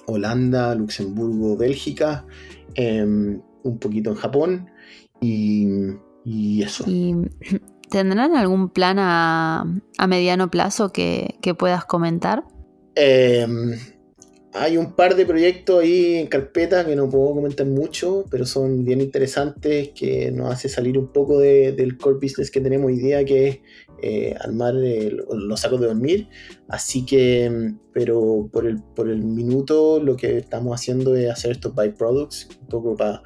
Holanda, 0.08 0.76
Luxemburgo, 0.76 1.56
Bélgica, 1.56 2.26
un 2.76 3.80
poquito 3.80 4.10
en 4.10 4.16
Japón. 4.16 4.70
Y 5.22 5.68
y 6.26 6.64
eso. 6.64 6.84
¿Y 6.88 7.16
tendrán 7.90 8.36
algún 8.36 8.70
plan 8.70 8.98
a, 9.00 9.66
mediano 10.08 10.50
plazo 10.50 10.92
que, 10.92 11.38
puedas 11.58 11.86
comentar? 11.86 12.44
Em, 12.96 13.78
hay 14.54 14.78
un 14.78 14.94
par 14.94 15.16
de 15.16 15.26
proyectos 15.26 15.84
ahí 15.84 16.16
en 16.16 16.28
carpeta 16.28 16.86
que 16.86 16.96
no 16.96 17.10
puedo 17.10 17.36
comentar 17.36 17.68
mucho, 17.68 18.26
pero 18.32 18.46
son 18.46 18.84
bien 18.84 19.02
interesantes, 19.02 19.90
que 19.90 20.32
nos 20.32 20.52
hace 20.52 20.70
salir 20.70 20.98
un 20.98 21.12
poco 21.12 21.40
del 21.40 21.98
core 21.98 22.18
business 22.22 22.50
que 22.50 22.62
tenemos 22.62 22.88
hoy 22.88 22.98
día, 22.98 23.24
que 23.24 23.48
es 23.48 23.60
eh, 24.02 24.36
armar 24.40 24.74
los 24.74 25.60
sacos 25.60 25.80
de 25.80 25.88
dormir. 25.88 26.28
Así 26.68 27.06
que, 27.06 27.46
em, 27.46 27.78
pero 27.94 28.50
por 28.52 28.66
el, 28.66 28.82
por 28.96 29.10
el 29.10 29.24
minuto 29.24 30.00
lo 30.00 30.16
que 30.16 30.38
estamos 30.38 30.74
haciendo 30.74 31.16
es 31.16 31.30
hacer 31.30 31.52
estos 31.52 31.76
byproducts, 31.76 32.50
un 32.62 32.68
poco 32.68 32.96
para 32.96 33.22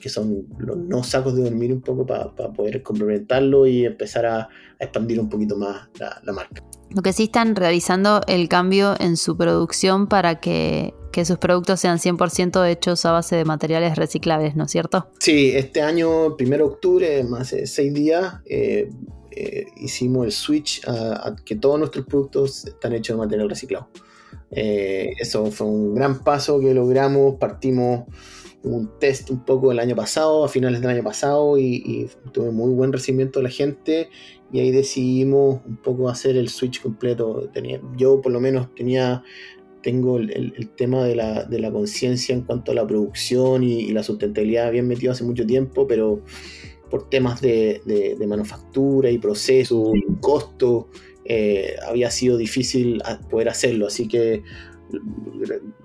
que 0.00 0.08
son 0.08 0.46
los 0.58 0.76
no 0.76 1.04
sacos 1.04 1.36
de 1.36 1.42
dormir 1.44 1.72
un 1.72 1.80
poco 1.80 2.06
para 2.06 2.32
poder 2.32 2.82
complementarlo 2.82 3.66
y 3.66 3.84
empezar 3.84 4.26
a, 4.26 4.48
expandir 4.78 5.20
un 5.20 5.28
poquito 5.28 5.56
más 5.56 5.88
la, 5.98 6.32
marca. 6.32 6.64
Lo 6.88 7.02
que 7.02 7.12
sí 7.12 7.24
están 7.24 7.54
realizando 7.54 8.22
el 8.26 8.48
cambio 8.48 8.94
en 8.98 9.18
su 9.18 9.36
producción 9.36 10.06
para 10.06 10.40
que, 10.40 10.94
sus 11.22 11.36
productos 11.36 11.80
sean 11.80 11.98
100% 11.98 12.66
hechos 12.66 13.04
a 13.04 13.12
base 13.12 13.36
de 13.36 13.44
materiales 13.44 13.96
reciclables, 13.96 14.56
¿no 14.56 14.64
es 14.64 14.70
cierto? 14.70 15.10
Sí, 15.18 15.52
este 15.54 15.82
año, 15.82 16.34
1 16.34 16.36
de 16.36 16.62
octubre, 16.62 17.24
más 17.24 17.50
de 17.50 17.66
seis 17.66 17.92
días, 17.92 18.36
eh, 18.46 18.88
eh, 19.32 19.66
hicimos 19.76 20.24
el 20.24 20.32
switch 20.32 20.82
a, 20.88 21.36
que 21.44 21.56
todos 21.56 21.78
nuestros 21.78 22.06
productos 22.06 22.64
están 22.66 22.94
hechos 22.94 23.16
de 23.16 23.18
material 23.18 23.50
reciclado. 23.50 23.88
Eh, 24.50 25.12
eso 25.20 25.50
fue 25.50 25.66
un 25.66 25.94
gran 25.94 26.24
paso 26.24 26.58
que 26.58 26.74
logramos, 26.74 27.36
partimos 27.36 28.06
un 28.62 28.90
test 28.98 29.30
un 29.30 29.44
poco 29.44 29.72
el 29.72 29.78
año 29.78 29.96
pasado, 29.96 30.44
a 30.44 30.48
finales 30.48 30.80
del 30.80 30.90
año 30.90 31.02
pasado, 31.02 31.58
y, 31.58 32.08
tuve 32.32 32.50
muy 32.50 32.72
buen 32.72 32.92
recibimiento 32.92 33.40
de 33.40 33.44
la 33.44 33.50
gente. 33.50 34.10
Y 34.52 34.60
ahí 34.60 34.70
decidimos 34.70 35.60
un 35.66 35.76
poco 35.76 36.08
hacer 36.08 36.36
el 36.36 36.48
switch 36.48 36.82
completo. 36.82 37.48
Tenía, 37.52 37.80
yo 37.96 38.20
por 38.20 38.32
lo 38.32 38.40
menos 38.40 38.74
tenía, 38.74 39.22
tengo 39.82 40.18
el, 40.18 40.70
tema 40.76 41.04
de 41.04 41.16
la, 41.16 41.44
de 41.44 41.60
la 41.60 41.70
conciencia 41.70 42.34
en 42.34 42.42
cuanto 42.42 42.72
a 42.72 42.74
la 42.74 42.86
producción 42.86 43.62
y, 43.62 43.90
la 43.92 44.02
sustentabilidad 44.02 44.72
bien 44.72 44.88
metido 44.88 45.12
hace 45.12 45.24
mucho 45.24 45.46
tiempo, 45.46 45.86
pero 45.86 46.22
por 46.90 47.08
temas 47.08 47.40
de, 47.40 47.80
de, 47.86 48.26
manufactura 48.26 49.10
y 49.10 49.18
proceso 49.18 49.92
y 49.94 50.02
costo, 50.20 50.88
eh, 51.24 51.76
había 51.86 52.10
sido 52.10 52.36
difícil 52.36 53.00
poder 53.30 53.48
hacerlo. 53.48 53.86
Así 53.86 54.08
que 54.08 54.42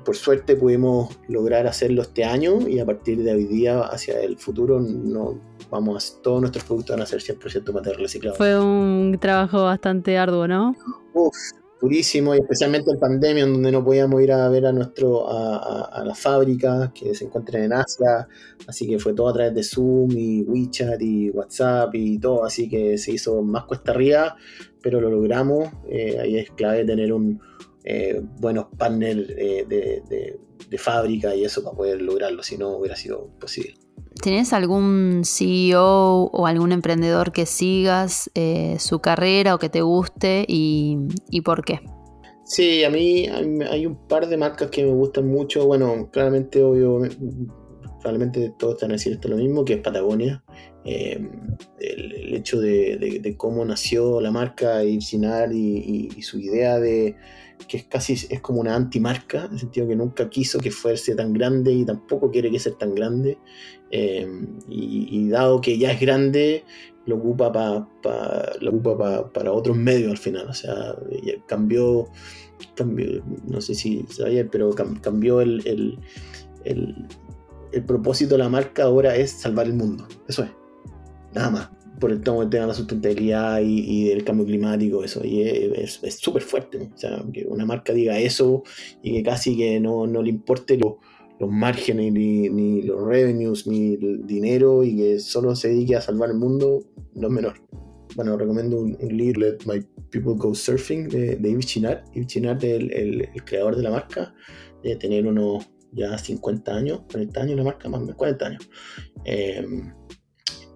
por 0.04 0.16
suerte 0.16 0.56
pudimos 0.56 1.18
lograr 1.28 1.68
hacerlo 1.68 2.02
este 2.02 2.24
año 2.24 2.68
y 2.68 2.80
a 2.80 2.86
partir 2.86 3.24
de 3.24 3.34
hoy 3.34 3.46
día 3.46 3.82
hacia 3.82 4.20
el 4.20 4.38
futuro 4.38 4.80
no 4.80 5.40
vamos 5.70 6.20
todos 6.22 6.42
nuestros 6.42 6.64
productos 6.66 6.96
van 6.96 7.04
a 7.04 7.06
ser 7.06 7.22
100% 7.22 7.74
material 7.74 8.02
reciclado. 8.02 8.36
Fue 8.36 8.60
un 8.60 9.18
trabajo 9.20 9.64
bastante 9.64 10.18
arduo, 10.18 10.48
¿no? 10.48 10.76
Uf, 11.14 11.36
durísimo 11.82 12.34
y 12.34 12.40
especialmente 12.40 12.92
en 12.92 13.00
pandemia 13.00 13.44
en 13.44 13.54
donde 13.54 13.72
no 13.72 13.84
podíamos 13.84 14.22
ir 14.22 14.32
a 14.32 14.48
ver 14.50 14.66
a 14.66 14.72
nuestro 14.72 15.28
a, 15.30 16.04
las 16.06 16.20
fábricas 16.20 16.92
que 16.94 17.14
se 17.14 17.26
encuentran 17.26 17.64
en 17.64 17.74
Asia, 17.74 18.28
así 18.68 18.88
que 18.88 19.00
fue 19.00 19.14
todo 19.14 19.30
a 19.30 19.34
través 19.34 19.54
de 19.54 19.64
Zoom 19.64 20.12
y 20.12 20.44
WeChat 20.44 21.02
y 21.02 21.30
WhatsApp 21.32 21.94
y 21.94 22.20
todo, 22.20 22.46
así 22.46 22.70
que 22.70 22.98
se 22.98 23.12
hizo 23.12 23.42
más 23.42 23.66
cuesta 23.66 23.92
arriba, 23.92 24.36
pero 24.82 25.02
lo 25.02 25.10
logramos, 25.10 25.70
eh, 25.88 26.18
ahí 26.22 26.38
es 26.38 26.52
clave 26.52 26.86
tener 26.86 27.12
un 27.12 27.40
eh, 27.88 28.20
buenos 28.40 28.66
partners 28.78 29.30
eh, 29.38 29.64
de, 29.68 30.40
fábrica 30.80 31.34
y 31.36 31.46
eso 31.46 31.64
para 31.64 31.78
poder 31.78 32.02
lograrlo, 32.02 32.44
si 32.44 32.58
no 32.58 32.78
hubiera 32.78 32.96
sido 32.96 33.30
posible. 33.40 33.76
¿Tienes 34.22 34.52
algún 34.52 35.22
CEO 35.24 36.24
o 36.24 36.48
algún 36.48 36.72
emprendedor 36.72 37.32
que 37.32 37.46
sigas 37.46 38.30
eh, 38.34 38.76
su 38.80 39.00
carrera 39.00 39.56
o 39.56 39.60
que 39.60 39.70
te 39.70 39.82
guste 39.82 40.46
y, 40.48 40.98
por 41.46 41.64
qué? 41.64 41.80
Sí, 42.44 42.84
a 42.84 42.90
mí 42.90 43.28
hay 43.28 43.86
un 43.86 44.08
par 44.08 44.28
de 44.28 44.36
marcas 44.36 44.70
que 44.70 44.84
me 44.84 44.92
gustan 44.92 45.28
mucho. 45.28 45.66
Bueno, 45.66 46.10
claramente, 46.12 46.64
obvio, 46.64 47.02
probablemente 48.02 48.54
todos 48.58 48.76
están 48.76 48.92
diciendo 48.92 49.30
lo 49.30 49.38
mismo, 49.38 49.64
que 49.64 49.74
es 49.74 49.80
Patagonia. 49.80 50.44
El, 50.86 52.34
hecho 52.36 52.60
de, 52.60 53.36
cómo 53.38 53.66
nació 53.66 54.22
la 54.22 54.32
marca 54.32 54.84
Ipsinar 54.84 55.52
y 55.52 56.22
su 56.22 56.40
idea 56.40 56.80
de, 56.80 57.16
que 57.68 57.78
es 57.78 57.84
casi 57.86 58.14
es 58.14 58.42
como 58.42 58.62
una 58.62 58.76
antimarca, 58.76 59.46
en 59.46 59.54
el 59.54 59.60
sentido 59.60 59.88
que 59.88 59.96
nunca 59.96 60.30
quiso 60.30 60.60
que 60.60 60.72
fuese 60.72 61.16
tan 61.16 61.34
grande 61.34 61.72
y 61.72 61.86
tampoco 61.86 62.30
quiere 62.30 62.52
que 62.52 62.60
sea 62.60 62.74
tan 62.78 62.94
grande. 62.94 63.38
Eh, 63.92 64.28
y, 64.68 65.30
dado 65.30 65.62
que 65.62 65.78
ya 65.78 65.92
es 65.92 66.00
grande, 66.00 66.64
lo 67.06 67.16
ocupa, 67.16 67.88
lo 68.62 68.70
ocupa 68.70 69.32
para 69.32 69.52
otros 69.52 69.78
medios 69.78 70.12
al 70.12 70.18
final. 70.18 70.48
O 70.50 70.54
sea, 70.54 70.96
cambió, 71.48 72.08
cambió 72.76 73.24
no 73.48 73.62
sé 73.62 73.74
si 73.74 74.06
sabía, 74.10 74.48
pero 74.50 74.72
cambió 75.02 75.42
el, 75.42 75.62
el, 75.66 77.08
el 77.72 77.84
propósito 77.86 78.36
de 78.36 78.40
la 78.40 78.50
marca 78.50 78.84
ahora 78.84 79.16
es 79.16 79.32
salvar 79.32 79.68
el 79.68 79.74
mundo. 79.74 80.08
Eso 80.28 80.44
es. 80.44 80.65
Nada 81.36 81.50
más 81.52 81.70
por 82.00 82.12
el 82.12 82.22
tema 82.22 82.46
de 82.46 82.60
la 82.60 82.74
sustentabilidad 82.74 83.62
y, 83.64 84.10
del 84.10 84.24
cambio 84.24 84.46
climático, 84.46 85.04
eso, 85.04 85.26
y 85.26 85.42
es 85.42 86.00
súper 86.20 86.42
fuerte, 86.42 86.90
o 86.94 86.98
sea, 86.98 87.24
que 87.32 87.46
una 87.48 87.66
marca 87.66 87.94
diga 87.94 88.20
eso 88.20 88.64
y 89.02 89.14
que 89.14 89.24
casi 89.24 89.56
que 89.56 89.80
no, 89.80 90.06
le 90.06 90.30
importe 90.30 90.78
los 90.78 90.98
márgenes, 91.50 92.12
ni, 92.12 92.82
los 92.82 93.06
revenues, 93.06 93.68
ni 93.68 93.94
el 93.94 94.26
dinero, 94.26 94.84
y 94.84 94.96
que 94.96 95.20
solo 95.20 95.56
se 95.56 95.70
dedique 95.70 95.96
a 95.96 96.02
salvar 96.02 96.30
el 96.30 96.38
mundo, 96.38 96.84
no 97.14 97.28
es 97.28 97.34
menor. 97.34 97.62
Bueno, 98.16 98.38
recomiendo 98.38 98.80
un, 98.80 98.98
libro, 99.10 99.42
Let 99.42 99.58
My 99.66 99.82
People 100.10 100.36
Go 100.38 100.56
Surfing, 100.56 101.10
de, 101.10 101.36
de 101.36 101.52
Yves 101.52 101.66
Chinard. 101.66 102.04
Yves 102.14 102.28
Chinard 102.28 102.64
es 102.64 102.80
el, 102.80 103.30
creador 103.46 103.76
de 103.76 103.84
la 103.84 103.92
marca, 103.92 104.34
de 104.84 104.96
tener 104.96 105.28
unos 105.28 105.70
ya 105.92 106.18
50 106.18 106.76
años, 106.76 107.02
40 107.12 107.42
años 107.42 107.58
la 107.58 107.64
marca, 107.64 107.90
más 107.90 108.06
de 108.06 108.14
40 108.14 108.46
años. 108.46 108.70
Eh, 109.26 109.66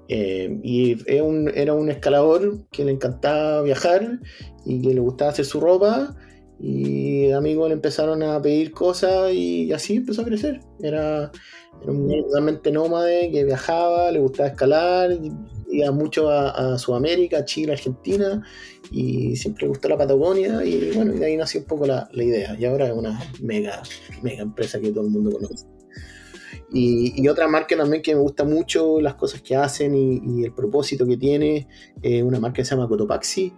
eh, 0.09 0.59
y 0.63 0.97
era 1.05 1.73
un 1.73 1.89
escalador 1.89 2.67
que 2.71 2.83
le 2.83 2.91
encantaba 2.91 3.61
viajar 3.61 4.19
y 4.65 4.81
que 4.81 4.93
le 4.93 4.99
gustaba 4.99 5.31
hacer 5.31 5.45
su 5.45 5.59
ropa. 5.59 6.15
Y 6.59 7.31
amigos 7.31 7.69
le 7.69 7.75
empezaron 7.75 8.21
a 8.21 8.41
pedir 8.41 8.71
cosas 8.71 9.31
y 9.33 9.71
así 9.71 9.97
empezó 9.97 10.23
a 10.23 10.25
crecer. 10.25 10.59
Era, 10.81 11.31
un 11.85 12.09
realmente 12.33 12.71
nómade 12.71 13.31
que 13.31 13.45
viajaba, 13.45 14.11
le 14.11 14.19
gustaba 14.19 14.49
escalar, 14.49 15.17
iba 15.71 15.91
mucho 15.91 16.29
a, 16.29 16.77
Sudamérica, 16.77 17.45
Chile, 17.45 17.71
Argentina 17.71 18.43
y 18.91 19.37
siempre 19.37 19.63
le 19.63 19.69
gustó 19.69 19.87
la 19.87 19.97
Patagonia. 19.97 20.65
Y 20.65 20.91
bueno, 20.91 21.13
de 21.13 21.25
ahí 21.25 21.37
nació 21.37 21.61
un 21.61 21.67
poco 21.67 21.85
la, 21.85 22.09
la 22.11 22.23
idea. 22.23 22.57
Y 22.59 22.65
ahora 22.65 22.87
es 22.87 22.93
una 22.93 23.17
mega, 23.41 23.81
mega 24.21 24.41
empresa 24.41 24.79
que 24.81 24.91
todo 24.91 25.05
el 25.05 25.11
mundo 25.11 25.31
conoce. 25.31 25.78
Y, 26.71 27.27
otra 27.27 27.47
marca 27.47 27.75
también 27.75 28.01
que 28.01 28.13
me 28.13 28.21
gusta 28.21 28.43
mucho 28.43 29.01
las 29.01 29.15
cosas 29.15 29.41
que 29.41 29.55
hacen 29.55 29.95
y, 29.95 30.43
el 30.43 30.51
propósito 30.53 31.05
que 31.05 31.17
tiene, 31.17 31.67
eh, 32.01 32.21
una 32.21 32.39
marca 32.39 32.57
que 32.57 32.65
se 32.65 32.75
llama 32.75 32.87
Cotopaxi, 32.87 33.53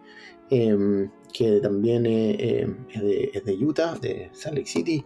em, 0.49 1.09
que 1.33 1.59
también 1.59 2.05
eh, 2.05 2.67
es, 3.33 3.45
de, 3.45 3.57
Utah, 3.65 3.97
de 3.99 4.29
Salt 4.33 4.57
Lake 4.57 4.69
City, 4.69 5.05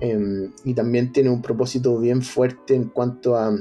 em, 0.00 0.52
y 0.64 0.74
también 0.74 1.12
tiene 1.12 1.30
un 1.30 1.42
propósito 1.42 1.98
bien 1.98 2.22
fuerte 2.22 2.74
en 2.74 2.88
cuanto 2.88 3.36
a, 3.36 3.56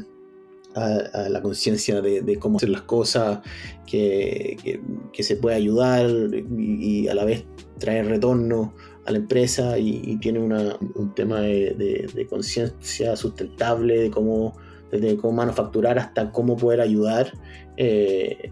la 0.76 1.40
conciencia 1.44 2.02
de, 2.02 2.40
cómo 2.40 2.58
hacer 2.58 2.70
las 2.70 2.82
cosas, 2.82 3.42
que, 3.86 4.82
se 5.20 5.36
puede 5.36 5.56
ayudar 5.56 6.10
y, 6.58 7.08
a 7.08 7.14
la 7.14 7.26
vez 7.26 7.46
traer 7.78 8.08
retorno 8.08 8.74
a 9.06 9.12
la 9.12 9.18
empresa 9.18 9.78
y, 9.78 10.18
tiene 10.18 10.40
un 10.40 11.14
tema 11.16 11.42
de, 11.42 12.28
conciencia 12.30 13.16
sustentable, 13.16 14.00
de 14.00 14.12
cómo, 14.12 14.58
desde 14.92 15.18
cómo 15.18 15.34
manufacturar 15.34 16.00
hasta 16.00 16.32
cómo 16.32 16.56
poder 16.56 16.82
ayudar. 16.82 17.34
Eh, 17.78 18.52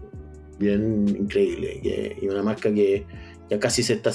bien 0.58 1.06
increíble. 1.08 2.16
Y, 2.20 2.26
una 2.28 2.42
marca 2.42 2.72
que 2.72 3.06
ya 3.50 3.58
casi 3.58 3.82
se 3.82 3.94
está 3.94 4.10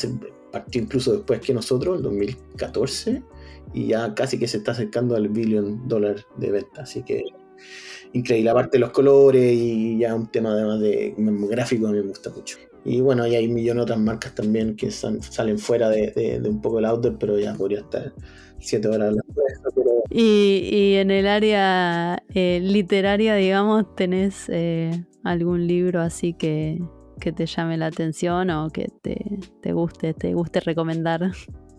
partió 0.52 0.82
incluso 0.82 1.14
después 1.14 1.42
que 1.42 1.54
nosotros, 1.54 1.98
en 1.98 2.04
2014, 2.04 3.24
y 3.74 3.88
ya 3.88 4.14
casi 4.14 4.40
que 4.40 4.48
se 4.48 4.58
está 4.58 4.72
acercando 4.72 5.16
al 5.16 5.28
billón 5.30 5.88
dólar 5.88 6.26
de 6.38 6.52
venta. 6.52 6.84
Así 6.84 7.04
que 7.04 7.24
increíble. 8.14 8.50
Aparte 8.50 8.78
de 8.78 8.80
los 8.80 8.92
colores 8.92 9.54
y 9.54 10.00
ya 10.00 10.16
un 10.16 10.28
tema 10.28 10.52
además 10.52 10.80
de 10.80 11.14
gráfico 11.18 11.88
a 11.88 11.92
mí 11.92 12.00
me 12.00 12.08
gusta 12.08 12.30
mucho. 12.30 12.58
Y 12.88 13.02
bueno, 13.02 13.24
hay 13.24 13.46
un 13.48 13.54
millón 13.54 13.78
de 13.78 13.84
otras 13.84 14.00
marcas 14.00 14.34
también 14.34 14.78
que 14.78 14.92
salen 14.92 15.60
fuera 15.60 15.90
de, 15.90 16.42
un 16.48 16.62
poco 16.62 16.80
el 16.80 16.86
outdoor, 16.86 17.18
pero 17.20 17.38
ya 17.38 17.54
podría 17.54 17.80
estar 17.80 18.14
siete 18.60 18.88
horas 18.88 19.10
hablando 19.10 19.34
de 19.36 19.54
eso. 19.54 20.04
¿Y, 20.10 20.94
en 20.94 21.12
el 21.12 21.28
área 21.28 22.24
eh, 22.34 22.62
literaria, 22.64 23.36
digamos, 23.36 23.94
tenés 23.96 24.46
eh, 24.48 24.92
algún 25.26 25.68
libro 25.68 26.00
así 26.00 26.32
que, 26.32 26.82
que, 27.20 27.34
te 27.34 27.46
llame 27.46 27.76
la 27.78 27.88
atención 27.88 28.50
o 28.52 28.70
que 28.70 28.88
te, 29.02 29.18
te 29.62 29.74
guste, 29.74 30.14
te 30.14 30.34
guste 30.34 30.62
recomendar? 30.62 31.30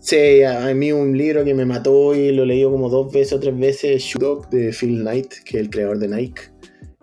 Sí, 0.01 0.43
a 0.43 0.73
mí 0.75 0.93
un 0.93 1.17
libro 1.17 1.43
que 1.43 1.55
me 1.55 1.65
mató 1.65 2.15
y 2.15 2.33
lo 2.33 2.43
he 2.43 2.47
leído 2.47 2.71
como 2.71 2.91
dos 2.91 3.11
veces 3.11 3.33
o 3.33 3.41
tres 3.41 3.59
veces, 3.59 4.03
Shoot 4.03 4.23
Dog 4.23 4.51
de 4.51 4.75
Phil 4.79 5.01
Knight, 5.01 5.33
que 5.47 5.57
es 5.57 5.63
el 5.65 5.71
creador 5.71 5.99
de 5.99 6.09
Nike. 6.09 6.43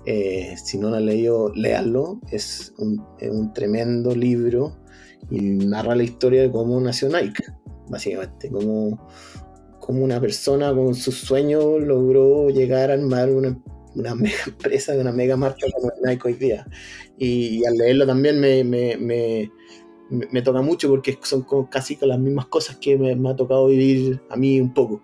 Eh, 0.06 0.56
si 0.64 0.78
no 0.78 0.90
lo 0.90 0.98
han 0.98 1.06
leído, 1.06 1.52
léanlo. 1.56 2.20
Es 2.32 2.74
un, 2.78 3.04
tremendo 3.54 4.16
libro 4.16 4.78
y 5.32 5.42
narra 5.42 5.96
la 5.96 6.04
historia 6.04 6.44
de 6.44 6.52
cómo 6.52 6.80
nació 6.80 7.10
Nike, 7.10 7.44
básicamente. 7.90 8.50
Cómo, 8.50 9.08
una 9.88 10.20
persona 10.20 10.74
con 10.74 10.96
sus 10.96 11.16
sueños 11.16 11.82
logró 11.82 12.50
llegar 12.50 12.90
a 12.90 12.96
armar 12.96 13.30
una, 13.30 13.56
mega 14.16 14.38
empresa, 14.48 14.94
una 14.94 15.12
mega 15.12 15.38
marca 15.38 15.66
como 15.74 15.92
Nike 16.04 16.28
hoy 16.28 16.34
día. 16.34 16.68
Y, 17.18 17.66
al 17.66 17.76
leerlo 17.78 18.06
también 18.06 18.40
me, 18.40 18.64
me, 18.64 20.42
toca 20.44 20.62
mucho 20.62 20.90
porque 20.90 21.18
son 21.24 21.46
casi 21.70 21.96
con 21.96 22.10
las 22.10 22.20
mismas 22.20 22.48
cosas 22.48 22.78
que 22.78 22.98
me, 22.98 23.30
ha 23.30 23.36
tocado 23.36 23.68
vivir 23.68 24.22
a 24.30 24.36
mí 24.36 24.60
un 24.60 24.74
poco. 24.74 25.02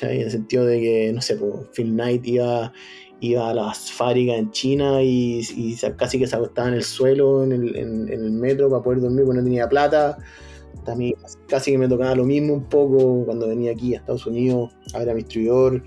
En 0.00 0.22
el 0.22 0.30
sentido 0.30 0.66
de 0.66 0.80
que, 0.80 1.12
no 1.14 1.22
sé, 1.22 1.36
pues, 1.36 1.52
Phil 1.72 1.92
Knight 1.92 2.26
iba 2.26 2.72
iba 3.20 3.50
a 3.50 3.54
las 3.54 3.90
fábricas 3.90 4.38
en 4.38 4.50
China 4.50 5.02
y, 5.02 5.42
casi 5.96 6.18
que 6.18 6.26
se 6.26 6.36
acostaba 6.36 6.68
en 6.68 6.74
el 6.74 6.84
suelo, 6.84 7.44
en 7.44 7.52
el, 7.52 8.30
metro 8.32 8.68
para 8.68 8.82
poder 8.82 9.00
dormir 9.00 9.24
porque 9.24 9.38
no 9.38 9.44
tenía 9.44 9.68
plata. 9.68 10.18
También 10.84 11.14
casi 11.48 11.70
que 11.70 11.78
me 11.78 11.88
tocaba 11.88 12.14
lo 12.14 12.24
mismo 12.24 12.54
un 12.54 12.64
poco 12.64 13.24
cuando 13.24 13.48
venía 13.48 13.72
aquí 13.72 13.94
a 13.94 13.98
Estados 13.98 14.26
Unidos 14.26 14.76
a 14.92 14.98
ver 14.98 15.10
a 15.10 15.14
mi 15.14 15.20
instructor. 15.20 15.82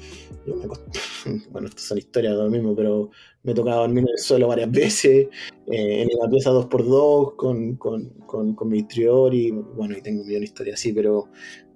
bueno, 1.51 1.67
estas 1.67 1.83
son 1.83 1.97
historias 1.97 2.35
de 2.35 2.43
lo 2.43 2.49
mismo, 2.49 2.75
pero 2.75 3.11
me 3.43 3.53
tocaba 3.53 3.81
dormir 3.81 4.03
en 4.03 4.09
el 4.09 4.17
suelo 4.17 4.47
varias 4.47 4.71
veces, 4.71 5.27
eh, 5.67 6.01
en 6.01 6.09
la 6.19 6.29
pieza 6.29 6.51
2x2 6.51 7.35
con, 7.35 7.75
con, 7.75 8.09
con, 8.25 8.69
mi 8.69 8.79
instructor 8.79 9.33
y 9.33 9.51
bueno, 9.51 9.97
y 9.97 10.01
tengo 10.01 10.21
un 10.21 10.27
millón 10.27 10.41
de 10.41 10.45
historias 10.45 10.79
así, 10.79 10.93
pero, 10.93 11.29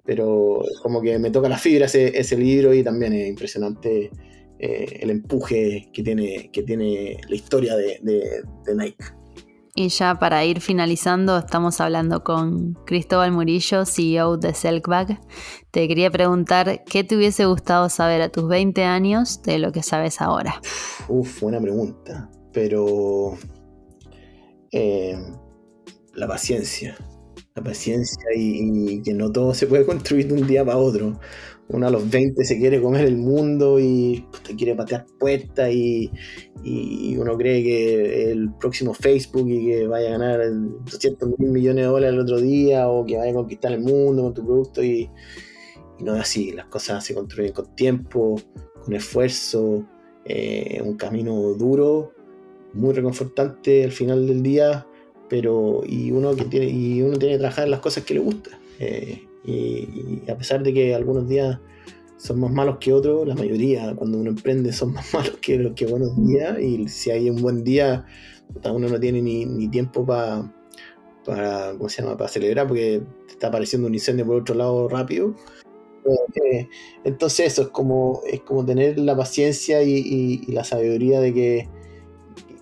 pero 0.04 0.62
como 0.82 1.00
que 1.00 1.18
me 1.18 1.30
toca 1.30 1.48
la 1.48 1.58
fibra 1.58 1.86
ese, 1.86 2.18
ese 2.18 2.36
libro 2.36 2.74
y 2.74 2.82
también 2.82 3.12
es 3.12 3.28
impresionante 3.28 4.10
eh, 4.64 5.00
el 5.00 5.10
empuje 5.10 5.90
que 5.92 6.04
tiene, 6.04 6.48
que 6.52 6.62
tiene 6.62 7.20
la 7.28 7.34
historia 7.34 7.74
de, 7.74 8.44
Nike. 8.72 9.04
Y 9.74 9.88
ya 9.88 10.16
para 10.20 10.44
ir 10.44 10.60
finalizando, 10.60 11.36
estamos 11.36 11.80
hablando 11.80 12.22
con 12.22 12.74
Cristóbal 12.86 13.32
Murillo, 13.32 13.84
CEO 13.84 14.36
de 14.36 14.54
Selkbag. 14.54 15.20
Te 15.72 15.88
quería 15.88 16.12
preguntar, 16.12 16.84
¿qué 16.84 17.02
te 17.02 17.16
hubiese 17.16 17.44
gustado 17.46 17.88
saber 17.88 18.22
a 18.22 18.28
tus 18.28 18.46
20 18.46 18.84
años 18.84 19.42
de 19.42 19.58
lo 19.58 19.72
que 19.72 19.82
sabes 19.82 20.20
ahora? 20.20 20.60
Uf, 21.08 21.40
buena 21.40 21.60
pregunta, 21.60 22.30
pero 22.52 23.36
eh, 24.70 25.18
la 26.14 26.28
paciencia, 26.28 26.96
la 27.54 27.62
paciencia 27.62 28.24
y, 28.34 29.02
que 29.02 29.12
no 29.14 29.30
todo 29.30 29.54
se 29.54 29.66
puede 29.66 29.84
construir 29.86 30.28
de 30.28 30.34
un 30.34 30.46
día 30.46 30.64
para 30.64 30.78
otro. 30.78 31.18
Uno 31.68 31.86
a 31.86 31.90
los 31.90 32.10
20 32.10 32.44
se 32.44 32.58
quiere 32.58 32.82
comer 32.82 33.06
el 33.06 33.16
mundo 33.16 33.78
y 33.80 34.26
te 34.46 34.54
quiere 34.54 34.74
patear 34.74 35.06
puertas 35.18 35.70
y, 35.72 36.10
uno 37.18 37.36
cree 37.36 37.62
que 37.62 38.30
el 38.30 38.52
próximo 38.54 38.94
Facebook 38.94 39.48
y 39.48 39.66
que 39.66 39.86
vaya 39.86 40.08
a 40.08 40.18
ganar 40.18 40.40
200 40.84 41.38
mil 41.38 41.50
millones 41.50 41.84
de 41.84 41.90
dólares 41.90 42.14
el 42.14 42.20
otro 42.20 42.40
día 42.40 42.88
o 42.88 43.04
que 43.04 43.16
vaya 43.16 43.32
a 43.32 43.34
conquistar 43.34 43.72
el 43.72 43.80
mundo 43.80 44.22
con 44.22 44.34
tu 44.34 44.44
producto 44.44 44.82
y, 44.82 45.10
no 46.00 46.14
es 46.14 46.22
así, 46.22 46.52
las 46.52 46.66
cosas 46.66 47.04
se 47.04 47.14
construyen 47.14 47.52
con 47.52 47.74
tiempo, 47.74 48.40
con 48.84 48.94
esfuerzo, 48.94 49.86
eh, 50.24 50.80
un 50.84 50.96
camino 50.96 51.34
duro, 51.54 52.12
muy 52.74 52.92
reconfortante 52.92 53.84
al 53.84 53.92
final 53.92 54.26
del 54.26 54.42
día, 54.42 54.86
pero 55.32 55.80
y 55.86 56.10
uno 56.10 56.36
que 56.36 56.44
tiene 56.44 56.66
y 56.66 57.00
uno 57.00 57.16
tiene 57.16 57.36
que 57.36 57.38
trabajar 57.38 57.64
en 57.64 57.70
las 57.70 57.80
cosas 57.80 58.04
que 58.04 58.12
le 58.12 58.20
gusta. 58.20 58.50
Eh, 58.78 59.26
y, 59.46 60.30
a 60.30 60.36
pesar 60.36 60.62
de 60.62 60.74
que 60.74 60.94
algunos 60.94 61.26
días 61.26 61.58
son 62.18 62.38
más 62.40 62.52
malos 62.52 62.76
que 62.78 62.92
otros, 62.92 63.26
la 63.26 63.34
mayoría 63.34 63.94
cuando 63.96 64.18
uno 64.18 64.28
emprende 64.28 64.74
son 64.74 64.92
más 64.92 65.10
malos 65.14 65.38
que 65.40 65.56
los 65.56 65.72
que 65.72 65.86
buenos 65.86 66.14
días. 66.22 66.60
Y 66.60 66.86
si 66.86 67.10
hay 67.10 67.30
un 67.30 67.40
buen 67.40 67.64
día, 67.64 68.04
uno 68.62 68.90
no 68.90 69.00
tiene 69.00 69.22
ni, 69.22 69.68
tiempo 69.70 70.04
para 70.04 70.52
para, 71.24 71.72
¿cómo 71.78 71.88
se 71.88 72.02
llama? 72.02 72.18
para 72.18 72.28
celebrar 72.28 72.66
porque 72.68 73.00
está 73.26 73.46
apareciendo 73.46 73.88
un 73.88 73.94
incendio 73.94 74.26
por 74.26 74.36
otro 74.36 74.54
lado 74.54 74.86
rápido. 74.86 75.34
Eh, 76.44 76.68
entonces 77.04 77.54
eso 77.54 77.62
es 77.62 77.68
como, 77.68 78.20
es 78.26 78.42
como 78.42 78.66
tener 78.66 78.98
la 78.98 79.16
paciencia 79.16 79.82
y, 79.82 80.44
la 80.48 80.62
sabiduría 80.62 81.20
de 81.20 81.32
que, 81.32 81.68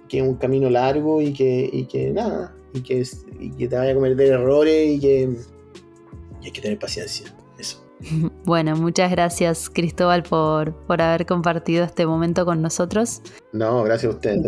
que, 0.08 0.18
es 0.18 0.22
un 0.22 0.36
camino 0.36 0.70
largo 0.70 1.20
y 1.20 1.32
que, 1.32 1.68
y 1.72 1.86
que 1.86 2.12
nada, 2.12 2.54
y 2.72 2.80
que, 2.82 3.04
y 3.38 3.50
que 3.50 3.68
te 3.68 3.76
vaya 3.76 3.92
a 3.92 3.94
cometer 3.94 4.32
errores 4.32 4.96
y 4.96 5.00
que 5.00 5.36
y 6.40 6.46
hay 6.46 6.52
que 6.52 6.60
tener 6.60 6.78
paciencia. 6.78 7.34
Eso. 7.58 7.84
Bueno, 8.44 8.74
muchas 8.74 9.10
gracias 9.10 9.68
Cristóbal 9.70 10.22
por, 10.22 10.74
por 10.86 11.02
haber 11.02 11.26
compartido 11.26 11.84
este 11.84 12.06
momento 12.06 12.44
con 12.44 12.62
nosotros. 12.62 13.22
No, 13.52 13.82
gracias 13.84 14.12
a 14.12 14.16
usted, 14.16 14.38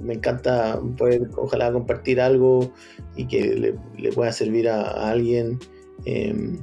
Me 0.00 0.14
encanta 0.14 0.80
poder, 0.96 1.28
ojalá, 1.36 1.72
compartir 1.72 2.20
algo 2.20 2.72
y 3.16 3.26
que 3.26 3.76
le, 3.96 4.12
pueda 4.12 4.32
servir 4.32 4.68
a, 4.68 5.10
alguien. 5.10 5.58
Em, 6.04 6.58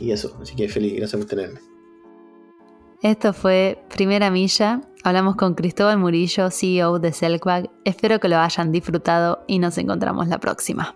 y 0.00 0.12
eso, 0.12 0.36
así 0.42 0.56
que 0.56 0.68
feliz, 0.68 0.96
gracias 0.96 1.20
por 1.20 1.28
tenerme. 1.28 1.69
Esto 3.02 3.32
fue 3.32 3.82
Primera 3.88 4.30
Milla. 4.30 4.82
Hablamos 5.04 5.36
con 5.36 5.54
Cristóbal 5.54 5.96
Murillo, 5.96 6.50
CEO 6.50 6.98
de 6.98 7.14
Selkbag. 7.14 7.70
Espero 7.84 8.20
que 8.20 8.28
lo 8.28 8.36
hayan 8.38 8.72
disfrutado 8.72 9.42
y 9.46 9.58
nos 9.58 9.78
encontramos 9.78 10.28
la 10.28 10.36
próxima. 10.38 10.94